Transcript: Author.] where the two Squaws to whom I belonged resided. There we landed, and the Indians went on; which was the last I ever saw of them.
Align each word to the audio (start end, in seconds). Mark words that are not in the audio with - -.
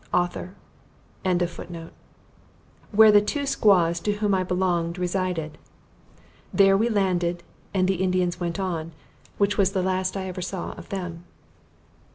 Author.] 0.15 0.55
where 2.91 3.11
the 3.11 3.21
two 3.21 3.45
Squaws 3.45 3.99
to 3.99 4.13
whom 4.13 4.33
I 4.33 4.43
belonged 4.43 4.97
resided. 4.97 5.59
There 6.51 6.75
we 6.75 6.89
landed, 6.89 7.43
and 7.71 7.87
the 7.87 8.01
Indians 8.03 8.39
went 8.39 8.59
on; 8.59 8.93
which 9.37 9.59
was 9.59 9.73
the 9.73 9.83
last 9.83 10.17
I 10.17 10.25
ever 10.27 10.41
saw 10.41 10.71
of 10.71 10.89
them. 10.89 11.25